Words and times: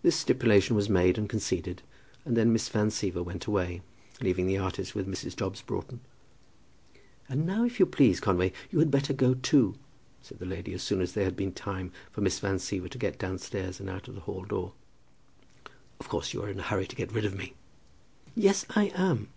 This 0.00 0.16
stipulation 0.16 0.74
was 0.76 0.88
made 0.88 1.18
and 1.18 1.28
conceded, 1.28 1.82
and 2.24 2.38
then 2.38 2.54
Miss 2.54 2.70
Van 2.70 2.86
Siever 2.88 3.22
went 3.22 3.44
away, 3.44 3.82
leaving 4.18 4.46
the 4.46 4.56
artist 4.56 4.94
with 4.94 5.06
Mrs. 5.06 5.36
Dobbs 5.36 5.60
Broughton. 5.60 6.00
"And 7.28 7.44
now, 7.44 7.62
if 7.62 7.78
you 7.78 7.84
please, 7.84 8.18
Conway, 8.18 8.54
you 8.70 8.78
had 8.78 8.90
better 8.90 9.12
go 9.12 9.34
too," 9.34 9.74
said 10.22 10.38
the 10.38 10.46
lady, 10.46 10.72
as 10.72 10.82
soon 10.82 11.02
as 11.02 11.12
there 11.12 11.26
had 11.26 11.36
been 11.36 11.52
time 11.52 11.92
for 12.10 12.22
Miss 12.22 12.38
Van 12.38 12.56
Siever 12.56 12.88
to 12.88 12.96
get 12.96 13.18
downstairs 13.18 13.78
and 13.78 13.90
out 13.90 14.08
of 14.08 14.14
the 14.14 14.22
hall 14.22 14.46
door. 14.46 14.72
"Of 16.00 16.08
course 16.08 16.32
you 16.32 16.42
are 16.42 16.48
in 16.48 16.58
a 16.60 16.62
hurry 16.62 16.86
to 16.86 16.96
get 16.96 17.12
rid 17.12 17.26
of 17.26 17.36
me." 17.36 17.52
"Yes, 18.34 18.64
I 18.70 18.84
am." 18.94 19.28